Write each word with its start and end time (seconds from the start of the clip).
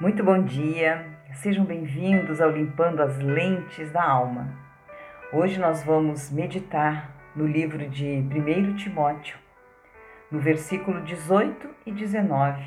Muito 0.00 0.22
bom 0.22 0.40
dia, 0.44 1.04
sejam 1.32 1.64
bem-vindos 1.64 2.40
ao 2.40 2.52
Limpando 2.52 3.02
as 3.02 3.18
Lentes 3.18 3.90
da 3.90 4.00
Alma. 4.00 4.54
Hoje 5.32 5.58
nós 5.58 5.82
vamos 5.82 6.30
meditar 6.30 7.10
no 7.34 7.44
livro 7.44 7.84
de 7.88 8.06
1 8.06 8.76
Timóteo, 8.76 9.36
no 10.30 10.38
versículo 10.38 11.00
18 11.00 11.68
e 11.84 11.90
19, 11.90 12.62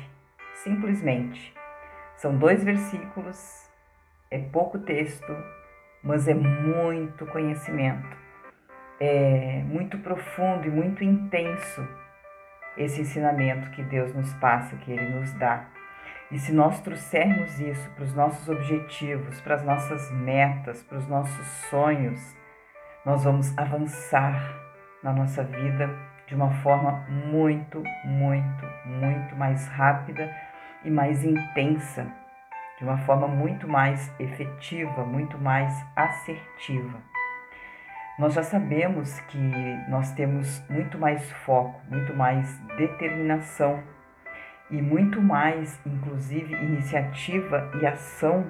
simplesmente. 0.52 1.54
São 2.16 2.36
dois 2.36 2.62
versículos, 2.62 3.66
é 4.30 4.38
pouco 4.38 4.80
texto, 4.80 5.34
mas 6.04 6.28
é 6.28 6.34
muito 6.34 7.24
conhecimento. 7.24 8.14
É 9.00 9.62
muito 9.64 9.96
profundo 9.96 10.66
e 10.66 10.70
muito 10.70 11.02
intenso 11.02 11.82
esse 12.76 13.00
ensinamento 13.00 13.70
que 13.70 13.82
Deus 13.82 14.12
nos 14.14 14.34
passa, 14.34 14.76
que 14.76 14.92
Ele 14.92 15.08
nos 15.18 15.32
dá. 15.32 15.66
E 16.32 16.38
se 16.38 16.50
nós 16.50 16.80
trouxermos 16.80 17.60
isso 17.60 17.90
para 17.90 18.04
os 18.04 18.14
nossos 18.14 18.48
objetivos, 18.48 19.38
para 19.42 19.56
as 19.56 19.62
nossas 19.62 20.10
metas, 20.12 20.82
para 20.82 20.96
os 20.96 21.06
nossos 21.06 21.46
sonhos, 21.68 22.34
nós 23.04 23.22
vamos 23.24 23.56
avançar 23.58 24.42
na 25.02 25.12
nossa 25.12 25.44
vida 25.44 25.90
de 26.26 26.34
uma 26.34 26.50
forma 26.62 27.04
muito, 27.10 27.82
muito, 28.06 28.66
muito 28.86 29.36
mais 29.36 29.68
rápida 29.68 30.34
e 30.82 30.90
mais 30.90 31.22
intensa, 31.22 32.06
de 32.78 32.84
uma 32.84 32.96
forma 32.98 33.28
muito 33.28 33.68
mais 33.68 34.10
efetiva, 34.18 35.04
muito 35.04 35.36
mais 35.36 35.84
assertiva. 35.94 36.98
Nós 38.18 38.32
já 38.32 38.42
sabemos 38.42 39.20
que 39.20 39.38
nós 39.86 40.12
temos 40.12 40.66
muito 40.70 40.96
mais 40.96 41.30
foco, 41.44 41.78
muito 41.90 42.16
mais 42.16 42.58
determinação 42.78 43.82
e 44.72 44.80
muito 44.80 45.20
mais, 45.20 45.78
inclusive, 45.86 46.54
iniciativa 46.54 47.70
e 47.80 47.86
ação 47.86 48.46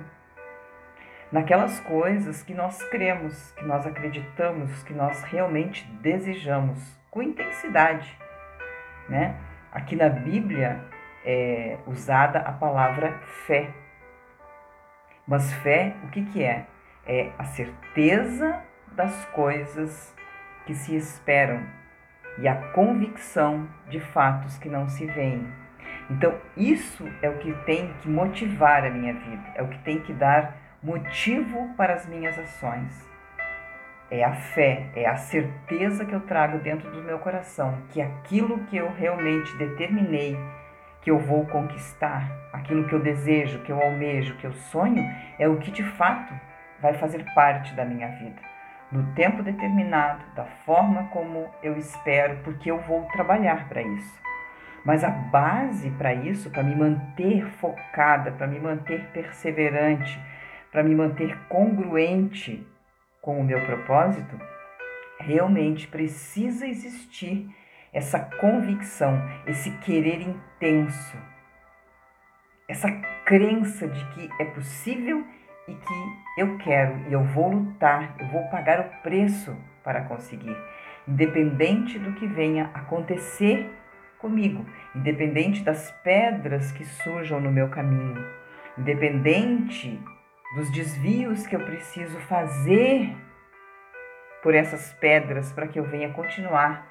naquelas 1.32 1.80
coisas 1.80 2.42
que 2.44 2.54
nós 2.54 2.80
cremos, 2.84 3.50
que 3.52 3.64
nós 3.64 3.84
acreditamos, 3.84 4.84
que 4.84 4.94
nós 4.94 5.20
realmente 5.24 5.84
desejamos, 6.00 6.78
com 7.10 7.22
intensidade, 7.22 8.16
né? 9.08 9.34
Aqui 9.72 9.96
na 9.96 10.08
Bíblia 10.08 10.84
é 11.24 11.78
usada 11.86 12.38
a 12.38 12.52
palavra 12.52 13.18
fé. 13.46 13.70
Mas 15.26 15.52
fé, 15.54 15.94
o 16.04 16.08
que, 16.08 16.24
que 16.26 16.44
é? 16.44 16.66
É 17.04 17.32
a 17.36 17.44
certeza 17.44 18.62
das 18.92 19.24
coisas 19.26 20.14
que 20.66 20.74
se 20.74 20.94
esperam 20.94 21.66
e 22.38 22.46
a 22.46 22.54
convicção 22.72 23.68
de 23.88 23.98
fatos 23.98 24.56
que 24.58 24.68
não 24.68 24.88
se 24.88 25.06
veem. 25.06 25.62
Então, 26.10 26.34
isso 26.56 27.08
é 27.22 27.28
o 27.28 27.38
que 27.38 27.52
tem 27.64 27.92
que 28.00 28.08
motivar 28.08 28.84
a 28.84 28.90
minha 28.90 29.14
vida, 29.14 29.44
é 29.54 29.62
o 29.62 29.68
que 29.68 29.78
tem 29.78 30.00
que 30.00 30.12
dar 30.12 30.56
motivo 30.82 31.72
para 31.76 31.94
as 31.94 32.06
minhas 32.06 32.38
ações. 32.38 33.10
É 34.10 34.24
a 34.24 34.34
fé, 34.34 34.88
é 34.94 35.08
a 35.08 35.16
certeza 35.16 36.04
que 36.04 36.14
eu 36.14 36.20
trago 36.20 36.58
dentro 36.58 36.90
do 36.90 37.02
meu 37.02 37.18
coração 37.18 37.78
que 37.90 38.02
aquilo 38.02 38.58
que 38.66 38.76
eu 38.76 38.92
realmente 38.92 39.56
determinei 39.56 40.36
que 41.02 41.10
eu 41.10 41.18
vou 41.18 41.44
conquistar, 41.46 42.30
aquilo 42.52 42.86
que 42.86 42.94
eu 42.94 43.00
desejo, 43.00 43.58
que 43.60 43.72
eu 43.72 43.82
almejo, 43.82 44.36
que 44.36 44.46
eu 44.46 44.52
sonho, 44.52 45.04
é 45.38 45.48
o 45.48 45.58
que 45.58 45.70
de 45.70 45.82
fato 45.82 46.32
vai 46.80 46.94
fazer 46.94 47.24
parte 47.34 47.74
da 47.74 47.84
minha 47.84 48.08
vida. 48.08 48.40
No 48.90 49.12
tempo 49.14 49.42
determinado, 49.42 50.24
da 50.34 50.44
forma 50.44 51.08
como 51.08 51.48
eu 51.62 51.76
espero, 51.76 52.38
porque 52.44 52.70
eu 52.70 52.78
vou 52.80 53.04
trabalhar 53.12 53.68
para 53.68 53.82
isso. 53.82 54.22
Mas 54.84 55.04
a 55.04 55.10
base 55.10 55.90
para 55.90 56.12
isso, 56.12 56.50
para 56.50 56.62
me 56.62 56.74
manter 56.74 57.46
focada, 57.46 58.32
para 58.32 58.46
me 58.46 58.58
manter 58.58 59.06
perseverante, 59.12 60.20
para 60.70 60.82
me 60.82 60.94
manter 60.94 61.38
congruente 61.48 62.66
com 63.20 63.38
o 63.40 63.44
meu 63.44 63.64
propósito, 63.64 64.38
realmente 65.20 65.86
precisa 65.86 66.66
existir 66.66 67.48
essa 67.92 68.18
convicção, 68.18 69.22
esse 69.46 69.70
querer 69.78 70.20
intenso, 70.22 71.16
essa 72.68 72.90
crença 73.24 73.86
de 73.86 74.04
que 74.06 74.30
é 74.40 74.46
possível 74.46 75.24
e 75.68 75.74
que 75.74 76.40
eu 76.40 76.58
quero 76.58 77.08
e 77.08 77.12
eu 77.12 77.22
vou 77.22 77.52
lutar, 77.52 78.16
eu 78.18 78.26
vou 78.28 78.42
pagar 78.48 78.80
o 78.80 79.02
preço 79.02 79.56
para 79.84 80.02
conseguir, 80.02 80.56
independente 81.06 81.98
do 81.98 82.14
que 82.14 82.26
venha 82.26 82.70
acontecer 82.74 83.70
comigo, 84.22 84.64
independente 84.94 85.62
das 85.62 85.90
pedras 86.02 86.72
que 86.72 86.84
surjam 86.84 87.40
no 87.40 87.52
meu 87.52 87.68
caminho, 87.68 88.24
independente 88.78 90.00
dos 90.54 90.70
desvios 90.70 91.46
que 91.46 91.56
eu 91.56 91.60
preciso 91.60 92.18
fazer 92.20 93.14
por 94.42 94.54
essas 94.54 94.92
pedras 94.94 95.52
para 95.52 95.66
que 95.66 95.78
eu 95.78 95.84
venha 95.84 96.10
continuar 96.10 96.86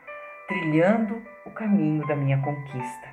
trilhando 0.48 1.22
o 1.46 1.52
caminho 1.52 2.06
da 2.06 2.16
minha 2.16 2.38
conquista. 2.40 3.08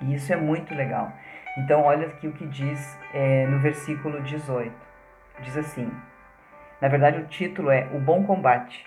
E 0.00 0.14
isso 0.14 0.32
é 0.32 0.36
muito 0.36 0.74
legal. 0.74 1.12
Então, 1.58 1.82
olha 1.82 2.06
aqui 2.08 2.26
o 2.26 2.32
que 2.32 2.46
diz 2.46 2.98
é, 3.14 3.46
no 3.46 3.58
versículo 3.58 4.20
18: 4.22 4.72
diz 5.42 5.56
assim, 5.56 5.90
na 6.80 6.88
verdade, 6.88 7.20
o 7.20 7.26
título 7.26 7.70
é 7.70 7.88
O 7.92 8.00
Bom 8.00 8.24
Combate. 8.24 8.84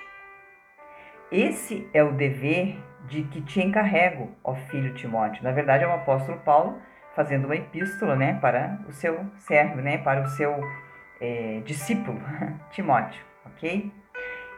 Esse 1.33 1.89
é 1.95 2.03
o 2.03 2.11
dever 2.11 2.77
de 3.07 3.23
que 3.23 3.41
te 3.41 3.59
encarrego, 3.59 4.29
ó 4.43 4.53
filho 4.53 4.93
Timóteo. 4.93 5.43
Na 5.43 5.51
verdade, 5.51 5.83
é 5.83 5.87
o 5.87 5.91
apóstolo 5.91 6.37
Paulo 6.41 6.79
fazendo 7.15 7.45
uma 7.45 7.55
epístola 7.55 8.15
né, 8.15 8.37
para 8.39 8.79
o 8.87 8.93
seu 8.93 9.19
servo, 9.37 9.81
né, 9.81 9.97
para 9.97 10.21
o 10.21 10.27
seu 10.27 10.55
é, 11.19 11.59
discípulo, 11.65 12.21
Timóteo, 12.69 13.19
ok? 13.47 13.91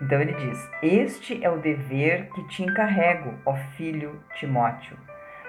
Então 0.02 0.19
ele 0.19 0.34
diz: 0.34 0.69
Este 0.84 1.41
é 1.41 1.50
o 1.50 1.59
dever 1.59 2.28
que 2.31 2.46
te 2.50 2.64
encarrego, 2.64 3.34
ó 3.46 3.56
filho 3.56 4.22
Timóteo, 4.35 4.97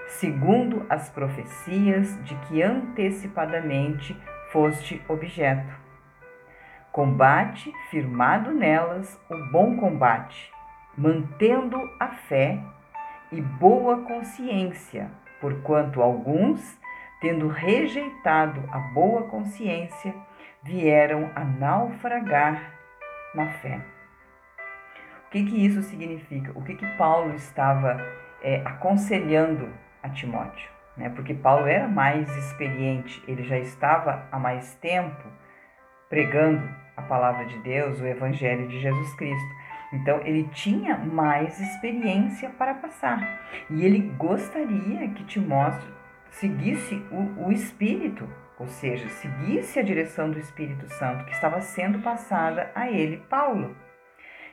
segundo 0.07 0.85
as 0.89 1.09
profecias 1.09 2.23
de 2.23 2.35
que 2.47 2.63
antecipadamente 2.63 4.15
foste 4.53 5.01
objeto. 5.09 5.75
Combate 6.89 7.69
firmado 7.91 8.53
nelas 8.53 9.19
o 9.29 9.51
bom 9.51 9.75
combate, 9.75 10.55
mantendo 10.97 11.77
a 11.99 12.07
fé 12.07 12.59
e 13.31 13.39
boa 13.41 14.03
consciência, 14.03 15.11
porquanto 15.39 16.01
alguns, 16.01 16.79
tendo 17.21 17.47
rejeitado 17.47 18.63
a 18.71 18.79
boa 18.79 19.23
consciência, 19.23 20.13
vieram 20.63 21.29
a 21.35 21.43
naufragar 21.43 22.73
na 23.35 23.47
fé. 23.47 23.79
O 25.27 25.29
que, 25.29 25.43
que 25.43 25.65
isso 25.65 25.83
significa? 25.83 26.51
O 26.55 26.63
que, 26.63 26.73
que 26.73 26.85
Paulo 26.97 27.35
estava 27.35 28.01
é, 28.41 28.61
aconselhando 28.65 29.69
a 30.01 30.09
Timóteo? 30.09 30.69
Né? 30.95 31.09
Porque 31.09 31.33
Paulo 31.33 31.67
era 31.67 31.87
mais 31.87 32.29
experiente, 32.37 33.21
ele 33.27 33.43
já 33.43 33.59
estava 33.59 34.27
há 34.31 34.39
mais 34.39 34.73
tempo 34.75 35.27
pregando 36.09 36.67
a 36.95 37.01
palavra 37.01 37.45
de 37.45 37.59
Deus, 37.59 37.99
o 37.99 38.07
Evangelho 38.07 38.67
de 38.67 38.79
Jesus 38.79 39.13
Cristo. 39.15 39.55
Então 39.91 40.19
ele 40.25 40.43
tinha 40.53 40.97
mais 40.97 41.59
experiência 41.59 42.49
para 42.49 42.73
passar 42.73 43.41
e 43.69 43.85
ele 43.85 43.99
gostaria 44.17 45.07
que 45.09 45.23
Timóteo 45.23 45.95
seguisse 46.29 46.95
o, 47.11 47.47
o 47.47 47.51
Espírito, 47.51 48.27
ou 48.59 48.67
seja, 48.67 49.07
seguisse 49.09 49.79
a 49.79 49.83
direção 49.83 50.29
do 50.29 50.39
Espírito 50.39 50.87
Santo 50.89 51.25
que 51.25 51.31
estava 51.31 51.61
sendo 51.61 51.99
passada 51.99 52.71
a 52.75 52.89
ele, 52.89 53.17
Paulo. 53.29 53.75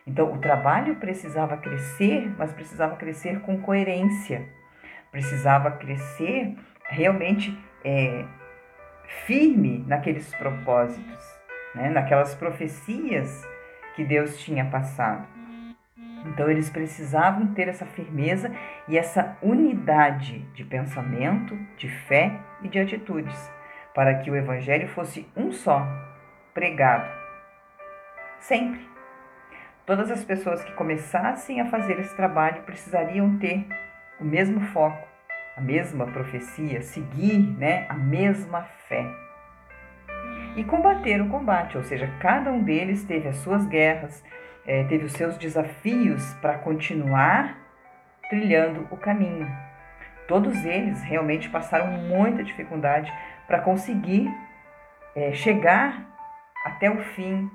Então 0.06 0.33
o 0.33 0.39
trabalho 0.39 0.97
precisava 0.97 1.56
crescer, 1.56 2.33
mas 2.39 2.53
precisava 2.53 2.97
crescer 2.97 3.41
com 3.41 3.61
coerência, 3.61 4.49
precisava 5.11 5.71
crescer 5.72 6.55
realmente 6.84 7.59
é, 7.83 8.25
firme 9.27 9.84
naqueles 9.86 10.34
propósitos, 10.34 11.41
né? 11.75 11.89
naquelas 11.89 12.34
profecias 12.34 13.42
que 13.95 14.05
Deus 14.05 14.39
tinha 14.39 14.65
passado. 14.65 15.27
Então 16.27 16.51
eles 16.51 16.71
precisavam 16.71 17.49
ter 17.55 17.69
essa 17.69 17.85
firmeza 17.85 18.51
e 18.89 18.97
essa 18.97 19.37
unidade 19.43 20.39
de 20.55 20.65
pensamento, 20.65 21.57
de 21.77 21.89
fé 21.89 22.41
e 22.63 22.69
de 22.69 22.79
atitudes, 22.79 23.53
para 23.95 24.15
que 24.15 24.31
o 24.31 24.37
evangelho 24.37 24.89
fosse 24.89 25.29
um 25.37 25.53
só, 25.53 25.87
pregado. 26.53 27.09
Sempre. 28.41 28.81
Todas 29.87 30.11
as 30.11 30.25
pessoas 30.25 30.65
que 30.65 30.73
começassem 30.73 31.61
a 31.61 31.67
fazer 31.67 31.99
esse 31.99 32.17
trabalho 32.17 32.63
precisariam 32.63 33.39
ter 33.39 33.67
o 34.19 34.25
mesmo 34.25 34.61
foco, 34.69 35.07
a 35.57 35.61
mesma 35.61 36.07
profecia, 36.07 36.81
seguir 36.81 37.39
né, 37.59 37.87
a 37.91 37.95
mesma 37.95 38.63
fé 38.89 39.23
e 40.56 40.62
combater 40.65 41.21
o 41.21 41.28
combate, 41.28 41.77
ou 41.77 41.83
seja, 41.83 42.09
cada 42.21 42.53
um 42.53 42.62
deles 42.62 43.04
teve 43.04 43.28
as 43.28 43.36
suas 43.36 43.66
guerras, 43.66 44.24
é, 44.66 44.84
teve 44.84 45.04
os 45.04 45.12
seus 45.12 45.36
desafios 45.36 46.34
para 46.34 46.59
continuar 46.59 47.59
trilhando 48.28 48.86
o 48.91 48.97
caminho. 48.97 49.47
Todos 50.27 50.65
eles 50.65 51.03
realmente 51.03 51.51
passaram 51.51 51.89
muita 51.89 52.42
dificuldade 52.42 53.12
para 53.47 53.60
conseguir 53.60 54.33
é, 55.15 55.33
chegar 55.33 56.06
até 56.65 56.91
o 56.91 56.98
fim, 56.98 57.50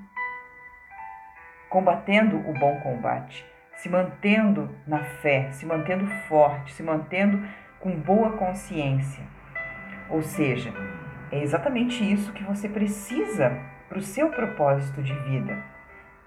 combatendo 1.69 2.38
o 2.38 2.54
bom 2.54 2.80
combate, 2.81 3.45
se 3.75 3.90
mantendo 3.90 4.69
na 4.86 5.00
fé, 5.00 5.52
se 5.52 5.66
mantendo 5.66 6.06
forte, 6.28 6.74
se 6.74 6.84
mantendo 6.84 7.44
com 7.80 7.92
boa 7.92 8.34
consciência. 8.34 9.24
Ou 10.10 10.22
seja, 10.22 10.74
é 11.31 11.42
exatamente 11.42 12.04
isso 12.04 12.34
que 12.34 12.44
você 12.44 12.68
precisa 12.68 13.58
para 13.88 14.00
o 14.00 14.04
seu 14.04 14.30
propósito 14.30 15.02
de 15.02 15.14
vida. 15.14 15.58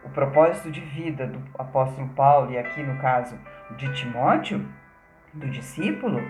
O 0.04 0.10
propósito 0.10 0.70
de 0.70 0.80
vida 0.80 1.26
do 1.26 1.42
apóstolo 1.58 2.08
Paulo, 2.10 2.52
e 2.52 2.58
aqui 2.58 2.82
no 2.82 3.00
caso 3.00 3.38
de 3.76 3.92
Timóteo, 3.94 4.66
do 5.32 5.48
discípulo, 5.48 6.20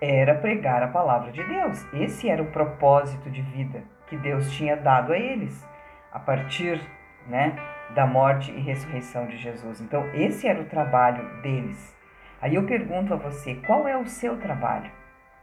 era 0.00 0.34
pregar 0.34 0.82
a 0.82 0.88
palavra 0.88 1.32
de 1.32 1.42
Deus. 1.42 1.86
Esse 1.94 2.28
era 2.28 2.42
o 2.42 2.50
propósito 2.50 3.30
de 3.30 3.40
vida 3.40 3.82
que 4.06 4.16
Deus 4.16 4.50
tinha 4.52 4.76
dado 4.76 5.12
a 5.12 5.18
eles, 5.18 5.66
a 6.12 6.18
partir 6.18 6.80
né, 7.26 7.56
da 7.94 8.06
morte 8.06 8.52
e 8.52 8.60
ressurreição 8.60 9.26
de 9.26 9.36
Jesus. 9.38 9.80
Então, 9.80 10.06
esse 10.12 10.46
era 10.46 10.60
o 10.60 10.66
trabalho 10.66 11.40
deles. 11.42 11.96
Aí 12.40 12.54
eu 12.54 12.64
pergunto 12.64 13.14
a 13.14 13.16
você: 13.16 13.54
qual 13.66 13.88
é 13.88 13.96
o 13.96 14.06
seu 14.06 14.36
trabalho? 14.36 14.90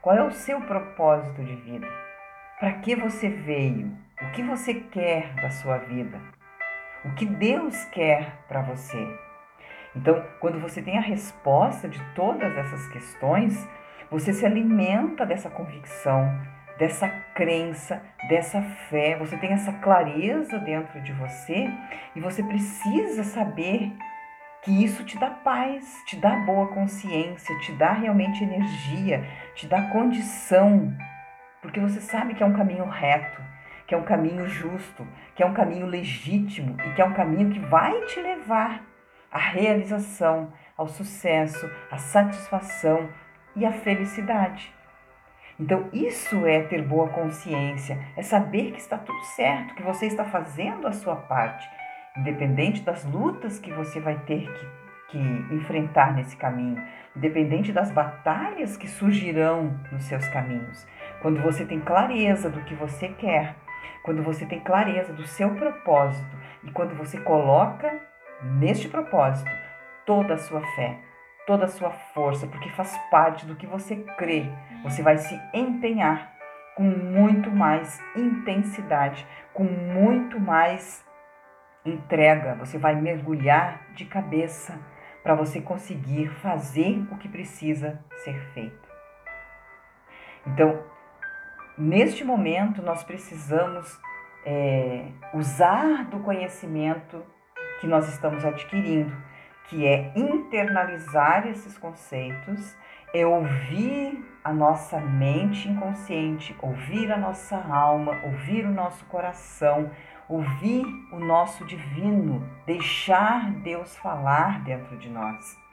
Qual 0.01 0.15
é 0.15 0.23
o 0.23 0.31
seu 0.31 0.61
propósito 0.61 1.43
de 1.43 1.55
vida? 1.55 2.08
Para 2.59 2.73
que 2.73 2.93
você 2.93 3.29
veio? 3.29 3.89
O 4.21 4.31
que 4.31 4.43
você 4.43 4.73
quer 4.73 5.33
da 5.35 5.49
sua 5.49 5.77
vida? 5.77 6.19
O 7.05 7.13
que 7.13 7.25
Deus 7.25 7.85
quer 7.85 8.33
para 8.49 8.61
você? 8.61 8.97
Então, 9.95 10.21
quando 10.41 10.59
você 10.59 10.81
tem 10.81 10.97
a 10.97 11.01
resposta 11.01 11.87
de 11.87 11.97
todas 12.13 12.57
essas 12.57 12.85
questões, 12.89 13.65
você 14.11 14.33
se 14.33 14.45
alimenta 14.45 15.25
dessa 15.25 15.49
convicção, 15.49 16.37
dessa 16.77 17.07
crença, 17.33 18.03
dessa 18.27 18.61
fé, 18.89 19.15
você 19.15 19.37
tem 19.37 19.53
essa 19.53 19.71
clareza 19.71 20.59
dentro 20.59 21.01
de 21.01 21.13
você 21.13 21.69
e 22.13 22.19
você 22.19 22.43
precisa 22.43 23.23
saber 23.23 23.89
que 24.63 24.83
isso 24.83 25.05
te 25.05 25.17
dá 25.17 25.29
paz, 25.29 26.03
te 26.05 26.17
dá 26.17 26.35
boa 26.41 26.67
consciência, 26.67 27.57
te 27.59 27.71
dá 27.71 27.93
realmente 27.93 28.43
energia, 28.43 29.23
te 29.55 29.65
dá 29.65 29.83
condição, 29.83 30.93
porque 31.61 31.79
você 31.79 31.99
sabe 31.99 32.33
que 32.33 32.43
é 32.43 32.45
um 32.45 32.53
caminho 32.53 32.85
reto, 32.85 33.41
que 33.85 33.95
é 33.95 33.97
um 33.97 34.03
caminho 34.03 34.47
justo, 34.47 35.05
que 35.35 35.43
é 35.43 35.45
um 35.45 35.53
caminho 35.53 35.85
legítimo 35.85 36.77
e 36.85 36.93
que 36.93 37.01
é 37.01 37.05
um 37.05 37.13
caminho 37.13 37.49
que 37.49 37.59
vai 37.59 37.99
te 38.05 38.19
levar 38.21 38.83
à 39.31 39.39
realização, 39.39 40.53
ao 40.77 40.87
sucesso, 40.87 41.69
à 41.91 41.97
satisfação 41.97 43.09
e 43.55 43.65
à 43.65 43.71
felicidade. 43.71 44.73
Então, 45.59 45.89
isso 45.91 46.45
é 46.45 46.61
ter 46.61 46.81
boa 46.81 47.09
consciência, 47.09 47.97
é 48.15 48.21
saber 48.21 48.71
que 48.71 48.79
está 48.79 48.97
tudo 48.97 49.21
certo, 49.35 49.75
que 49.75 49.83
você 49.83 50.05
está 50.05 50.23
fazendo 50.23 50.87
a 50.87 50.93
sua 50.93 51.15
parte 51.15 51.67
independente 52.17 52.81
das 52.81 53.05
lutas 53.05 53.59
que 53.59 53.71
você 53.71 53.99
vai 53.99 54.17
ter 54.19 54.51
que, 54.51 54.67
que 55.09 55.55
enfrentar 55.55 56.13
nesse 56.13 56.35
caminho, 56.35 56.81
independente 57.15 57.71
das 57.71 57.91
batalhas 57.91 58.77
que 58.77 58.87
surgirão 58.87 59.79
nos 59.91 60.03
seus 60.03 60.27
caminhos. 60.27 60.85
Quando 61.21 61.41
você 61.41 61.65
tem 61.65 61.79
clareza 61.79 62.49
do 62.49 62.61
que 62.61 62.73
você 62.73 63.09
quer, 63.09 63.55
quando 64.03 64.23
você 64.23 64.45
tem 64.45 64.59
clareza 64.59 65.13
do 65.13 65.27
seu 65.27 65.53
propósito 65.55 66.37
e 66.63 66.71
quando 66.71 66.95
você 66.95 67.19
coloca 67.19 67.99
neste 68.41 68.87
propósito 68.87 69.51
toda 70.05 70.35
a 70.35 70.37
sua 70.37 70.61
fé, 70.75 70.97
toda 71.45 71.65
a 71.65 71.67
sua 71.67 71.91
força, 71.91 72.47
porque 72.47 72.69
faz 72.69 72.97
parte 73.11 73.45
do 73.45 73.55
que 73.55 73.67
você 73.67 73.97
crê, 74.17 74.45
você 74.83 75.01
vai 75.01 75.17
se 75.17 75.39
empenhar 75.53 76.33
com 76.75 76.83
muito 76.83 77.51
mais 77.51 78.01
intensidade, 78.15 79.27
com 79.53 79.65
muito 79.65 80.39
mais 80.39 81.05
entrega, 81.85 82.55
você 82.55 82.77
vai 82.77 82.95
mergulhar 82.95 83.81
de 83.93 84.05
cabeça 84.05 84.79
para 85.21 85.35
você 85.35 85.59
conseguir 85.59 86.29
fazer 86.41 87.05
o 87.11 87.17
que 87.17 87.27
precisa 87.27 87.99
ser 88.23 88.39
feito. 88.53 88.89
Então, 90.47 90.81
neste 91.79 92.23
momento, 92.23 92.81
nós 92.81 93.03
precisamos 93.03 93.99
é, 94.45 95.05
usar 95.33 96.05
do 96.05 96.19
conhecimento 96.19 97.23
que 97.79 97.87
nós 97.87 98.07
estamos 98.09 98.43
adquirindo, 98.43 99.15
que 99.69 99.87
é 99.87 100.11
internalizar 100.15 101.47
esses 101.47 101.77
conceitos, 101.77 102.75
é 103.13 103.25
ouvir 103.25 104.23
a 104.43 104.51
nossa 104.51 104.99
mente 104.99 105.67
inconsciente, 105.67 106.55
ouvir 106.61 107.11
a 107.11 107.17
nossa 107.17 107.57
alma, 107.57 108.17
ouvir 108.23 108.65
o 108.65 108.71
nosso 108.71 109.05
coração, 109.05 109.89
ouvir 110.27 110.85
o 111.11 111.19
nosso 111.19 111.65
divino, 111.65 112.47
deixar 112.65 113.51
Deus 113.51 113.95
falar 113.97 114.63
dentro 114.63 114.97
de 114.97 115.09
nós. 115.09 115.68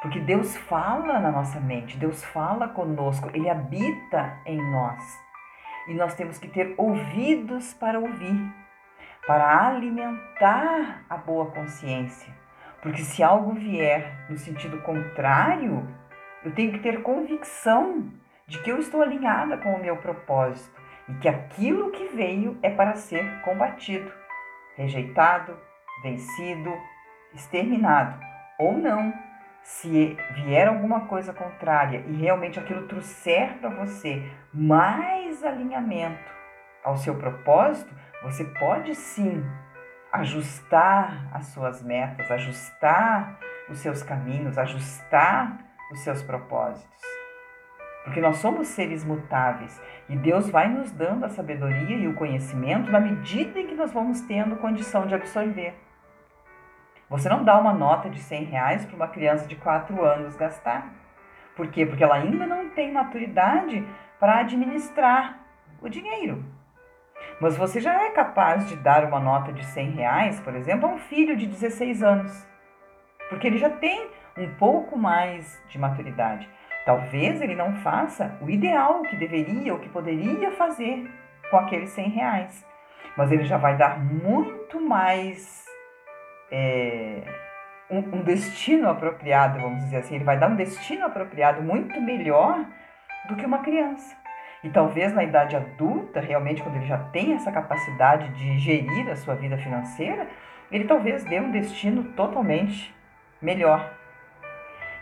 Porque 0.00 0.20
Deus 0.20 0.56
fala 0.56 1.18
na 1.18 1.30
nossa 1.30 1.58
mente, 1.58 1.96
Deus 1.96 2.24
fala 2.24 2.68
conosco, 2.68 3.28
Ele 3.34 3.50
habita 3.50 4.38
em 4.46 4.56
nós. 4.70 5.02
E 5.88 5.94
nós 5.94 6.14
temos 6.14 6.38
que 6.38 6.48
ter 6.48 6.74
ouvidos 6.76 7.74
para 7.74 7.98
ouvir, 7.98 8.36
para 9.26 9.66
alimentar 9.66 11.04
a 11.08 11.16
boa 11.16 11.46
consciência. 11.50 12.32
Porque 12.80 13.02
se 13.02 13.22
algo 13.22 13.52
vier 13.54 14.26
no 14.30 14.36
sentido 14.36 14.80
contrário, 14.82 15.86
eu 16.44 16.52
tenho 16.52 16.72
que 16.72 16.78
ter 16.78 17.02
convicção 17.02 18.08
de 18.46 18.58
que 18.62 18.70
eu 18.70 18.78
estou 18.78 19.02
alinhada 19.02 19.58
com 19.58 19.74
o 19.74 19.80
meu 19.80 19.96
propósito 19.96 20.80
e 21.08 21.14
que 21.14 21.28
aquilo 21.28 21.90
que 21.90 22.04
veio 22.08 22.58
é 22.62 22.70
para 22.70 22.94
ser 22.94 23.40
combatido, 23.42 24.10
rejeitado, 24.76 25.56
vencido, 26.02 26.72
exterminado 27.34 28.18
ou 28.58 28.76
não. 28.76 29.12
Se 29.62 30.16
vier 30.34 30.68
alguma 30.68 31.06
coisa 31.06 31.32
contrária 31.32 32.04
e 32.06 32.12
realmente 32.16 32.58
aquilo 32.58 32.86
trouxer 32.86 33.58
para 33.58 33.68
você 33.68 34.22
mais 34.52 35.44
alinhamento 35.44 36.32
ao 36.82 36.96
seu 36.96 37.14
propósito, 37.16 37.94
você 38.22 38.44
pode 38.44 38.94
sim 38.94 39.44
ajustar 40.12 41.28
as 41.32 41.46
suas 41.46 41.82
metas, 41.82 42.30
ajustar 42.30 43.38
os 43.68 43.78
seus 43.78 44.02
caminhos, 44.02 44.56
ajustar 44.56 45.58
os 45.92 46.00
seus 46.00 46.22
propósitos 46.22 47.18
porque 48.08 48.22
nós 48.22 48.36
somos 48.36 48.68
seres 48.68 49.04
mutáveis 49.04 49.80
e 50.08 50.16
Deus 50.16 50.48
vai 50.48 50.66
nos 50.66 50.90
dando 50.90 51.26
a 51.26 51.28
sabedoria 51.28 51.94
e 51.94 52.08
o 52.08 52.14
conhecimento 52.14 52.90
na 52.90 52.98
medida 52.98 53.60
em 53.60 53.66
que 53.66 53.74
nós 53.74 53.92
vamos 53.92 54.22
tendo 54.22 54.56
condição 54.56 55.06
de 55.06 55.14
absorver. 55.14 55.74
Você 57.10 57.28
não 57.28 57.42
dá 57.42 57.58
uma 57.58 57.72
nota 57.72 58.10
de 58.10 58.20
100 58.20 58.44
reais 58.44 58.84
para 58.84 58.96
uma 58.96 59.08
criança 59.08 59.46
de 59.46 59.56
4 59.56 60.04
anos 60.04 60.36
gastar. 60.36 60.92
Por 61.56 61.68
quê? 61.68 61.86
Porque 61.86 62.04
ela 62.04 62.16
ainda 62.16 62.46
não 62.46 62.68
tem 62.70 62.92
maturidade 62.92 63.86
para 64.20 64.40
administrar 64.40 65.38
o 65.80 65.88
dinheiro. 65.88 66.44
Mas 67.40 67.56
você 67.56 67.80
já 67.80 68.02
é 68.02 68.10
capaz 68.10 68.68
de 68.68 68.76
dar 68.76 69.04
uma 69.04 69.18
nota 69.18 69.52
de 69.52 69.64
100 69.64 69.90
reais, 69.92 70.40
por 70.40 70.54
exemplo, 70.54 70.88
a 70.88 70.92
um 70.92 70.98
filho 70.98 71.36
de 71.36 71.46
16 71.46 72.02
anos. 72.02 72.46
Porque 73.28 73.46
ele 73.46 73.58
já 73.58 73.70
tem 73.70 74.10
um 74.36 74.54
pouco 74.54 74.98
mais 74.98 75.62
de 75.68 75.78
maturidade. 75.78 76.48
Talvez 76.84 77.40
ele 77.40 77.54
não 77.54 77.74
faça 77.76 78.36
o 78.40 78.50
ideal, 78.50 79.02
que 79.02 79.16
deveria, 79.16 79.74
o 79.74 79.78
que 79.78 79.88
poderia 79.88 80.52
fazer 80.52 81.10
com 81.50 81.56
aqueles 81.56 81.90
100 81.90 82.08
reais. 82.10 82.66
Mas 83.16 83.32
ele 83.32 83.44
já 83.44 83.56
vai 83.56 83.76
dar 83.76 83.98
muito 83.98 84.80
mais 84.80 85.67
é, 86.50 87.22
um, 87.90 87.98
um 87.98 88.22
destino 88.22 88.88
apropriado, 88.88 89.60
vamos 89.60 89.84
dizer 89.84 89.98
assim. 89.98 90.16
Ele 90.16 90.24
vai 90.24 90.38
dar 90.38 90.48
um 90.48 90.56
destino 90.56 91.06
apropriado 91.06 91.62
muito 91.62 92.00
melhor 92.00 92.64
do 93.28 93.36
que 93.36 93.46
uma 93.46 93.58
criança. 93.58 94.16
E 94.62 94.70
talvez 94.70 95.14
na 95.14 95.22
idade 95.22 95.54
adulta, 95.54 96.20
realmente, 96.20 96.62
quando 96.62 96.76
ele 96.76 96.86
já 96.86 96.98
tem 96.98 97.34
essa 97.34 97.52
capacidade 97.52 98.28
de 98.30 98.58
gerir 98.58 99.08
a 99.08 99.16
sua 99.16 99.34
vida 99.34 99.56
financeira, 99.56 100.26
ele 100.70 100.84
talvez 100.84 101.24
dê 101.24 101.40
um 101.40 101.50
destino 101.50 102.02
totalmente 102.14 102.94
melhor. 103.40 103.98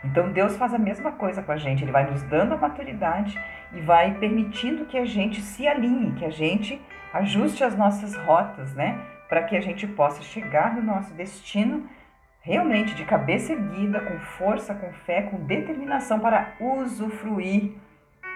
Então 0.03 0.31
Deus 0.31 0.55
faz 0.57 0.73
a 0.73 0.77
mesma 0.77 1.11
coisa 1.11 1.41
com 1.41 1.51
a 1.51 1.57
gente, 1.57 1.83
Ele 1.83 1.91
vai 1.91 2.09
nos 2.09 2.21
dando 2.23 2.53
a 2.53 2.57
maturidade 2.57 3.39
e 3.73 3.81
vai 3.81 4.13
permitindo 4.13 4.85
que 4.85 4.97
a 4.97 5.05
gente 5.05 5.41
se 5.41 5.67
alinhe, 5.67 6.13
que 6.13 6.23
a 6.23 6.29
gente 6.29 6.79
ajuste 7.13 7.63
as 7.63 7.75
nossas 7.75 8.15
rotas, 8.15 8.73
né? 8.73 8.97
Para 9.27 9.43
que 9.43 9.55
a 9.57 9.61
gente 9.61 9.85
possa 9.87 10.21
chegar 10.21 10.75
no 10.75 10.81
nosso 10.81 11.13
destino 11.13 11.89
realmente 12.41 12.95
de 12.95 13.03
cabeça 13.03 13.51
erguida, 13.51 13.99
com 13.99 14.17
força, 14.19 14.73
com 14.73 14.91
fé, 14.93 15.23
com 15.23 15.45
determinação 15.45 16.19
para 16.19 16.53
usufruir 16.59 17.73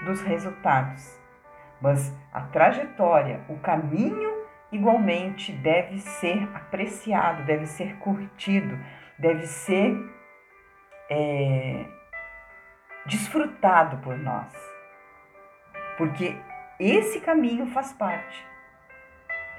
dos 0.05 0.21
resultados. 0.21 1.17
Mas 1.81 2.13
a 2.33 2.41
trajetória, 2.41 3.39
o 3.47 3.57
caminho, 3.59 4.29
igualmente 4.71 5.53
deve 5.53 5.99
ser 5.99 6.43
apreciado, 6.53 7.43
deve 7.43 7.65
ser 7.65 7.97
curtido, 7.99 8.77
deve 9.17 9.47
ser 9.47 9.97
é, 11.09 11.85
desfrutado 13.05 13.97
por 13.97 14.17
nós. 14.17 14.53
Porque 15.97 16.35
esse 16.79 17.21
caminho 17.21 17.67
faz 17.67 17.93
parte. 17.93 18.50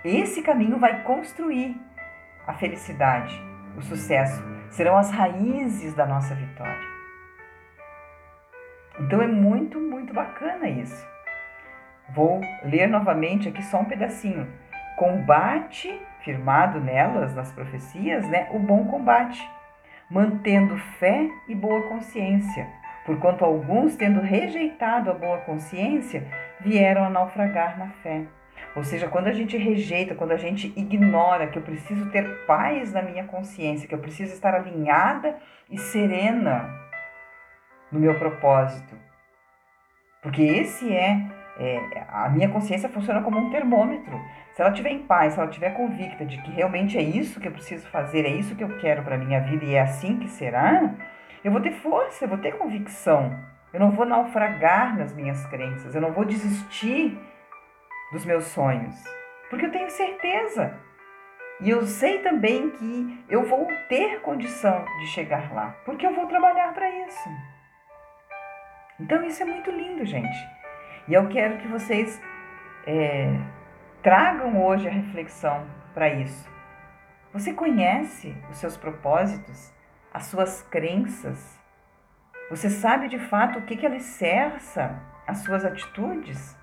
Esse 0.04 0.42
caminho 0.42 0.80
vai 0.80 1.04
construir 1.04 1.80
a 2.44 2.52
felicidade, 2.54 3.40
o 3.76 3.82
sucesso, 3.82 4.42
serão 4.68 4.96
as 4.96 5.12
raízes 5.12 5.94
da 5.94 6.04
nossa 6.04 6.34
vitória. 6.34 6.92
Então 8.98 9.22
é 9.22 9.28
muito, 9.28 9.78
muito 9.78 10.12
bacana 10.12 10.68
isso. 10.68 11.06
Vou 12.12 12.40
ler 12.64 12.88
novamente 12.88 13.48
aqui 13.48 13.62
só 13.62 13.78
um 13.78 13.84
pedacinho. 13.84 14.52
Combate, 14.96 16.00
firmado 16.24 16.80
nelas, 16.80 17.32
nas 17.32 17.52
profecias, 17.52 18.28
né, 18.28 18.48
o 18.50 18.58
bom 18.58 18.88
combate, 18.88 19.48
mantendo 20.10 20.76
fé 20.98 21.28
e 21.48 21.54
boa 21.54 21.80
consciência, 21.88 22.66
porquanto 23.06 23.44
alguns, 23.44 23.94
tendo 23.94 24.20
rejeitado 24.20 25.12
a 25.12 25.14
boa 25.14 25.38
consciência, 25.38 26.26
vieram 26.60 27.04
a 27.04 27.08
naufragar 27.08 27.78
na 27.78 27.86
fé. 28.02 28.26
Ou 28.74 28.82
seja, 28.82 29.08
quando 29.08 29.26
a 29.26 29.32
gente 29.32 29.56
rejeita, 29.56 30.14
quando 30.14 30.32
a 30.32 30.36
gente 30.36 30.72
ignora 30.76 31.46
que 31.46 31.58
eu 31.58 31.62
preciso 31.62 32.10
ter 32.10 32.46
paz 32.46 32.92
na 32.92 33.02
minha 33.02 33.24
consciência, 33.24 33.86
que 33.86 33.94
eu 33.94 33.98
preciso 33.98 34.32
estar 34.32 34.54
alinhada 34.54 35.36
e 35.70 35.78
serena 35.78 36.70
no 37.90 38.00
meu 38.00 38.18
propósito. 38.18 38.96
Porque 40.22 40.42
esse 40.42 40.90
é, 40.90 41.20
é, 41.58 42.04
a 42.08 42.30
minha 42.30 42.48
consciência 42.48 42.88
funciona 42.88 43.20
como 43.20 43.38
um 43.38 43.50
termômetro. 43.50 44.18
Se 44.54 44.62
ela 44.62 44.70
estiver 44.70 44.90
em 44.90 45.02
paz, 45.02 45.34
se 45.34 45.38
ela 45.38 45.48
estiver 45.48 45.74
convicta 45.74 46.24
de 46.24 46.40
que 46.40 46.50
realmente 46.52 46.96
é 46.96 47.02
isso 47.02 47.40
que 47.40 47.48
eu 47.48 47.52
preciso 47.52 47.86
fazer, 47.88 48.24
é 48.24 48.30
isso 48.30 48.54
que 48.54 48.64
eu 48.64 48.78
quero 48.78 49.02
para 49.02 49.18
minha 49.18 49.40
vida 49.40 49.64
e 49.64 49.74
é 49.74 49.80
assim 49.80 50.18
que 50.18 50.28
será, 50.28 50.94
eu 51.44 51.52
vou 51.52 51.60
ter 51.60 51.72
força, 51.72 52.24
eu 52.24 52.28
vou 52.28 52.38
ter 52.38 52.56
convicção. 52.56 53.36
Eu 53.72 53.80
não 53.80 53.90
vou 53.90 54.06
naufragar 54.06 54.96
nas 54.96 55.14
minhas 55.14 55.44
crenças, 55.46 55.94
eu 55.94 56.00
não 56.00 56.12
vou 56.12 56.24
desistir 56.24 57.18
dos 58.12 58.24
meus 58.24 58.44
sonhos, 58.44 58.94
porque 59.48 59.66
eu 59.66 59.72
tenho 59.72 59.90
certeza. 59.90 60.78
E 61.60 61.70
eu 61.70 61.86
sei 61.86 62.18
também 62.20 62.70
que 62.70 63.24
eu 63.28 63.44
vou 63.44 63.66
ter 63.88 64.20
condição 64.20 64.84
de 65.00 65.06
chegar 65.08 65.52
lá, 65.52 65.74
porque 65.84 66.06
eu 66.06 66.14
vou 66.14 66.26
trabalhar 66.26 66.72
para 66.74 66.88
isso. 67.06 67.28
Então 69.00 69.24
isso 69.24 69.42
é 69.42 69.46
muito 69.46 69.70
lindo, 69.70 70.04
gente. 70.04 70.38
E 71.08 71.14
eu 71.14 71.28
quero 71.28 71.58
que 71.58 71.68
vocês 71.68 72.20
é, 72.86 73.36
tragam 74.02 74.64
hoje 74.64 74.88
a 74.88 74.92
reflexão 74.92 75.66
para 75.94 76.08
isso. 76.08 76.50
Você 77.32 77.52
conhece 77.52 78.36
os 78.50 78.58
seus 78.58 78.76
propósitos, 78.76 79.72
as 80.12 80.26
suas 80.26 80.62
crenças? 80.62 81.58
Você 82.50 82.68
sabe 82.68 83.08
de 83.08 83.18
fato 83.18 83.58
o 83.58 83.62
que, 83.62 83.76
que 83.76 83.86
alicerça 83.86 85.00
as 85.26 85.38
suas 85.38 85.64
atitudes? 85.64 86.60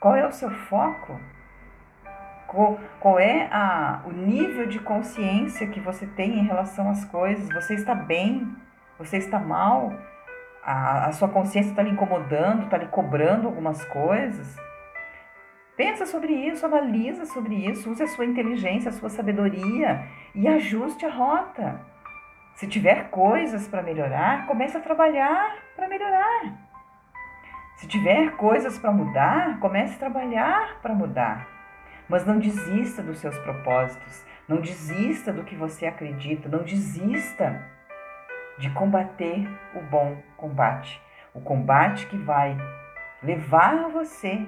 Qual 0.00 0.16
é 0.16 0.26
o 0.26 0.32
seu 0.32 0.50
foco? 0.50 1.20
Qual, 2.98 3.18
é 3.18 3.46
a, 3.52 4.02
o 4.06 4.10
nível 4.10 4.66
de 4.66 4.78
consciência 4.80 5.68
que 5.68 5.78
você 5.78 6.06
tem 6.06 6.38
em 6.38 6.46
relação 6.46 6.88
às 6.88 7.04
coisas? 7.04 7.52
Você 7.52 7.74
está 7.74 7.94
bem? 7.94 8.50
Você 8.98 9.18
está 9.18 9.38
mal? 9.38 9.92
A, 10.64 11.06
a 11.06 11.12
sua 11.12 11.28
consciência 11.28 11.70
está 11.70 11.82
lhe 11.82 11.90
incomodando, 11.90 12.64
está 12.64 12.78
lhe 12.78 12.86
cobrando 12.86 13.46
algumas 13.46 13.84
coisas? 13.84 14.56
Pensa 15.76 16.06
sobre 16.06 16.32
isso, 16.32 16.64
analisa 16.64 17.26
sobre 17.26 17.54
isso, 17.54 17.90
use 17.90 18.02
a 18.02 18.08
sua 18.08 18.24
inteligência, 18.24 18.88
a 18.88 18.92
sua 18.92 19.10
sabedoria 19.10 20.06
e 20.34 20.48
ajuste 20.48 21.04
a 21.04 21.10
rota. 21.10 21.78
Se 22.54 22.66
tiver 22.66 23.10
coisas 23.10 23.68
para 23.68 23.82
melhorar, 23.82 24.46
comece 24.46 24.76
a 24.78 24.80
trabalhar 24.80 25.56
para 25.76 25.88
melhorar. 25.88 26.69
Se 27.80 27.86
tiver 27.86 28.32
coisas 28.32 28.78
para 28.78 28.92
mudar, 28.92 29.58
comece 29.58 29.94
a 29.94 29.98
trabalhar 29.98 30.80
para 30.82 30.94
mudar. 30.94 31.48
Mas 32.06 32.26
não 32.26 32.38
desista 32.38 33.02
dos 33.02 33.20
seus 33.20 33.38
propósitos, 33.38 34.22
não 34.46 34.60
desista 34.60 35.32
do 35.32 35.44
que 35.44 35.56
você 35.56 35.86
acredita, 35.86 36.46
não 36.46 36.62
desista 36.62 37.58
de 38.58 38.68
combater 38.72 39.48
o 39.74 39.80
bom 39.80 40.22
combate. 40.36 41.00
O 41.32 41.40
combate 41.40 42.06
que 42.08 42.18
vai 42.18 42.54
levar 43.22 43.88
você 43.88 44.46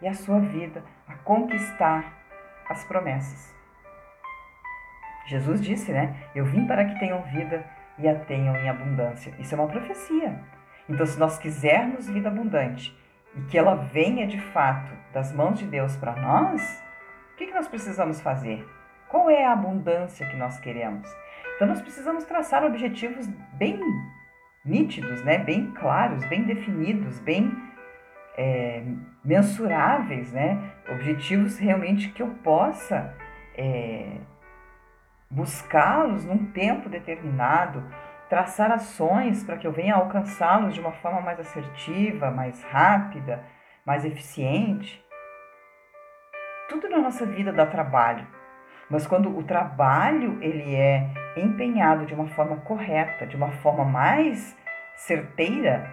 e 0.00 0.08
a 0.08 0.14
sua 0.14 0.40
vida 0.40 0.82
a 1.06 1.14
conquistar 1.14 2.04
as 2.68 2.84
promessas. 2.86 3.54
Jesus 5.26 5.62
disse, 5.62 5.92
né? 5.92 6.16
Eu 6.34 6.44
vim 6.44 6.66
para 6.66 6.84
que 6.84 6.98
tenham 6.98 7.22
vida 7.22 7.64
e 7.96 8.08
a 8.08 8.16
tenham 8.16 8.56
em 8.56 8.68
abundância. 8.68 9.32
Isso 9.38 9.54
é 9.54 9.58
uma 9.58 9.68
profecia. 9.68 10.36
Então, 10.92 11.06
se 11.06 11.18
nós 11.18 11.38
quisermos 11.38 12.06
vida 12.06 12.28
abundante 12.28 12.94
e 13.34 13.40
que 13.44 13.56
ela 13.56 13.74
venha 13.74 14.26
de 14.26 14.38
fato 14.38 14.92
das 15.10 15.32
mãos 15.32 15.58
de 15.58 15.64
Deus 15.64 15.96
para 15.96 16.14
nós, 16.14 16.84
o 17.32 17.36
que, 17.36 17.46
que 17.46 17.54
nós 17.54 17.66
precisamos 17.66 18.20
fazer? 18.20 18.62
Qual 19.08 19.30
é 19.30 19.42
a 19.46 19.54
abundância 19.54 20.26
que 20.26 20.36
nós 20.36 20.60
queremos? 20.60 21.08
Então, 21.56 21.66
nós 21.66 21.80
precisamos 21.80 22.24
traçar 22.24 22.62
objetivos 22.62 23.26
bem 23.54 23.80
nítidos, 24.62 25.24
né? 25.24 25.38
bem 25.38 25.72
claros, 25.72 26.26
bem 26.26 26.42
definidos, 26.42 27.18
bem 27.20 27.50
é, 28.36 28.82
mensuráveis, 29.24 30.30
né? 30.30 30.72
objetivos 30.90 31.58
realmente 31.58 32.10
que 32.10 32.22
eu 32.22 32.28
possa 32.44 33.14
é, 33.56 34.18
buscá-los 35.30 36.26
num 36.26 36.52
tempo 36.52 36.90
determinado, 36.90 37.82
traçar 38.32 38.72
ações 38.72 39.44
para 39.44 39.58
que 39.58 39.66
eu 39.66 39.72
venha 39.72 39.94
alcançá-los 39.94 40.72
de 40.72 40.80
uma 40.80 40.92
forma 40.92 41.20
mais 41.20 41.38
assertiva, 41.38 42.30
mais 42.30 42.64
rápida, 42.64 43.44
mais 43.84 44.06
eficiente. 44.06 45.04
Tudo 46.66 46.88
na 46.88 46.96
nossa 46.96 47.26
vida 47.26 47.52
dá 47.52 47.66
trabalho, 47.66 48.26
mas 48.88 49.06
quando 49.06 49.36
o 49.36 49.42
trabalho 49.42 50.42
ele 50.42 50.74
é 50.74 51.10
empenhado 51.36 52.06
de 52.06 52.14
uma 52.14 52.26
forma 52.28 52.56
correta, 52.56 53.26
de 53.26 53.36
uma 53.36 53.52
forma 53.52 53.84
mais 53.84 54.56
certeira, 54.96 55.92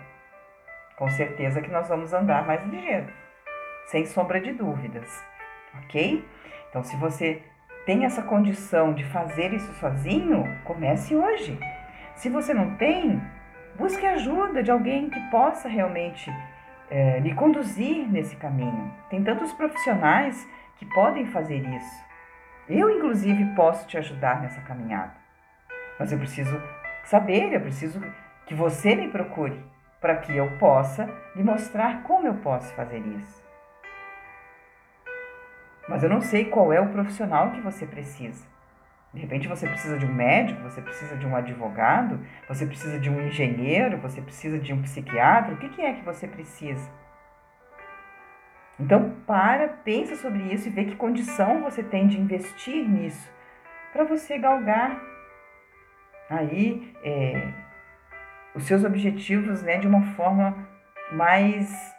com 0.96 1.10
certeza 1.10 1.62
que 1.62 1.70
nós 1.70 1.90
vamos 1.90 2.14
andar 2.14 2.48
mais 2.48 2.64
ligeiro, 2.68 3.12
sem 3.88 4.06
sombra 4.06 4.40
de 4.40 4.54
dúvidas, 4.54 5.26
ok? 5.84 6.26
Então, 6.70 6.86
se 6.86 6.96
você 6.96 7.44
tem 7.86 8.06
essa 8.06 8.22
condição 8.22 8.94
de 8.94 9.04
fazer 9.04 9.52
isso 9.54 9.74
sozinho, 9.74 10.46
comece 10.64 11.14
hoje. 11.14 11.60
Se 12.20 12.28
você 12.28 12.54
não 12.54 12.76
tem, 12.76 13.22
busque 13.78 14.06
ajuda 14.06 14.62
de 14.62 14.70
alguém 14.70 15.10
que 15.10 15.20
possa 15.32 15.70
realmente 15.70 16.30
é, 16.90 17.18
lhe 17.22 17.34
conduzir 17.34 18.12
nesse 18.12 18.36
caminho. 18.36 18.94
Tem 19.10 19.24
tantos 19.24 19.54
profissionais 19.54 20.46
que 20.76 20.86
podem 20.86 21.28
fazer 21.28 21.66
isso. 21.66 22.06
Eu, 22.68 22.90
inclusive, 22.90 23.56
posso 23.56 23.88
te 23.88 23.98
ajudar 23.98 24.42
nessa 24.42 24.60
caminhada. 24.60 25.14
Mas 25.98 26.12
eu 26.12 26.18
preciso 26.18 26.62
saber, 27.06 27.54
eu 27.54 27.62
preciso 27.62 28.02
que 28.46 28.54
você 28.54 28.96
me 28.96 29.08
procure 29.08 29.58
para 30.02 30.18
que 30.18 30.36
eu 30.36 30.58
possa 30.58 31.10
lhe 31.34 31.44
mostrar 31.44 32.04
como 32.04 32.28
eu 32.28 32.34
posso 32.34 32.74
fazer 32.74 33.00
isso. 33.00 33.42
Mas 35.88 36.04
eu 36.04 36.10
não 36.10 36.20
sei 36.20 36.44
qual 36.44 36.74
é 36.74 36.82
o 36.82 36.90
profissional 36.90 37.52
que 37.52 37.62
você 37.62 37.86
precisa. 37.86 38.46
De 39.14 39.22
repente 39.22 39.48
você 39.48 39.68
precisa 39.68 39.98
de 39.98 40.06
um 40.06 40.14
médico, 40.14 40.62
você 40.62 40.82
precisa 40.82 41.18
de 41.18 41.26
um 41.26 41.36
advogado, 41.36 42.20
você 42.48 42.66
precisa 42.66 43.00
de 43.00 43.10
um 43.10 43.20
engenheiro, 43.28 43.98
você 43.98 44.22
precisa 44.22 44.60
de 44.60 44.72
um 44.72 44.82
psiquiatra. 44.84 45.54
O 45.54 45.58
que, 45.58 45.70
que 45.70 45.82
é 45.82 45.94
que 45.94 46.06
você 46.06 46.28
precisa? 46.28 46.90
Então, 48.80 49.16
para, 49.26 49.68
pensa 49.68 50.16
sobre 50.16 50.54
isso 50.54 50.68
e 50.68 50.72
vê 50.72 50.86
que 50.86 50.96
condição 50.96 51.62
você 51.64 51.84
tem 51.84 52.08
de 52.08 52.20
investir 52.20 52.88
nisso 52.88 53.30
para 53.92 54.04
você 54.04 54.38
galgar 54.38 55.02
aí 56.30 56.94
é, 57.04 57.52
os 58.56 58.64
seus 58.64 58.84
objetivos 58.84 59.64
né, 59.64 59.80
de 59.80 59.88
uma 59.88 60.02
forma 60.14 60.68
mais 61.12 61.99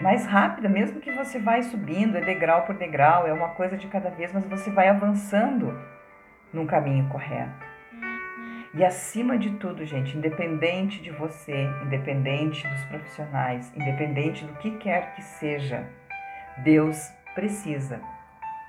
mais 0.00 0.26
rápida, 0.26 0.68
mesmo 0.68 1.00
que 1.00 1.12
você 1.12 1.38
vai 1.38 1.62
subindo, 1.62 2.16
é 2.16 2.20
degrau 2.20 2.62
por 2.62 2.74
degrau, 2.74 3.26
é 3.26 3.32
uma 3.32 3.50
coisa 3.50 3.76
de 3.76 3.86
cada 3.86 4.10
vez, 4.10 4.32
mas 4.32 4.44
você 4.44 4.70
vai 4.70 4.88
avançando 4.88 5.78
num 6.52 6.66
caminho 6.66 7.08
correto. 7.08 7.74
E 8.74 8.84
acima 8.84 9.38
de 9.38 9.50
tudo, 9.52 9.84
gente, 9.84 10.16
independente 10.16 11.00
de 11.00 11.10
você, 11.10 11.68
independente 11.84 12.66
dos 12.66 12.84
profissionais, 12.86 13.72
independente 13.76 14.44
do 14.44 14.54
que 14.54 14.72
quer 14.78 15.14
que 15.14 15.22
seja, 15.22 15.88
Deus 16.58 16.98
precisa. 17.36 18.00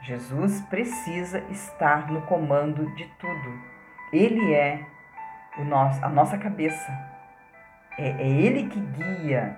Jesus 0.03 0.61
precisa 0.61 1.39
estar 1.49 2.11
no 2.11 2.21
comando 2.21 2.85
de 2.95 3.05
tudo. 3.17 3.59
Ele 4.13 4.53
é 4.53 4.85
o 5.57 5.63
nosso, 5.63 6.05
a 6.05 6.09
nossa 6.09 6.37
cabeça. 6.37 6.91
É, 7.97 8.09
é 8.09 8.27
Ele 8.27 8.67
que 8.67 8.79
guia 8.79 9.57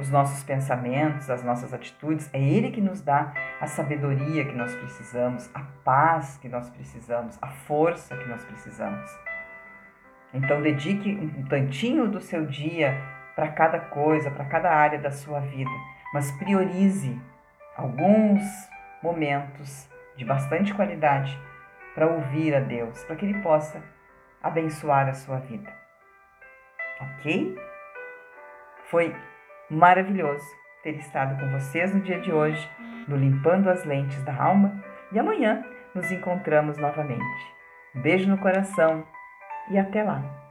os 0.00 0.08
nossos 0.08 0.42
pensamentos, 0.42 1.28
as 1.28 1.44
nossas 1.44 1.74
atitudes. 1.74 2.28
É 2.32 2.40
Ele 2.40 2.70
que 2.70 2.80
nos 2.80 3.02
dá 3.02 3.32
a 3.60 3.66
sabedoria 3.66 4.44
que 4.46 4.56
nós 4.56 4.74
precisamos, 4.74 5.50
a 5.54 5.60
paz 5.84 6.38
que 6.38 6.48
nós 6.48 6.70
precisamos, 6.70 7.38
a 7.40 7.48
força 7.48 8.16
que 8.16 8.28
nós 8.28 8.42
precisamos. 8.44 9.10
Então 10.32 10.62
dedique 10.62 11.10
um 11.10 11.44
tantinho 11.44 12.08
do 12.08 12.20
seu 12.20 12.46
dia 12.46 12.96
para 13.36 13.48
cada 13.48 13.78
coisa, 13.78 14.30
para 14.30 14.44
cada 14.46 14.70
área 14.70 14.98
da 14.98 15.10
sua 15.10 15.40
vida, 15.40 15.70
mas 16.14 16.32
priorize 16.32 17.20
alguns 17.76 18.42
momentos 19.02 19.88
de 20.16 20.24
bastante 20.24 20.72
qualidade 20.74 21.38
para 21.94 22.06
ouvir 22.06 22.54
a 22.54 22.60
Deus, 22.60 23.04
para 23.04 23.16
que 23.16 23.26
Ele 23.26 23.42
possa 23.42 23.82
abençoar 24.42 25.08
a 25.08 25.14
sua 25.14 25.38
vida. 25.38 25.70
Ok? 27.00 27.56
Foi 28.90 29.14
maravilhoso 29.70 30.44
ter 30.82 30.96
estado 30.96 31.38
com 31.38 31.50
vocês 31.50 31.94
no 31.94 32.00
dia 32.00 32.20
de 32.20 32.32
hoje, 32.32 32.68
no 33.06 33.16
Limpando 33.16 33.68
as 33.68 33.84
Lentes 33.84 34.22
da 34.22 34.34
Alma, 34.34 34.82
e 35.12 35.18
amanhã 35.18 35.64
nos 35.94 36.10
encontramos 36.10 36.76
novamente. 36.78 37.54
Beijo 37.94 38.28
no 38.28 38.38
coração 38.38 39.04
e 39.70 39.78
até 39.78 40.02
lá! 40.02 40.49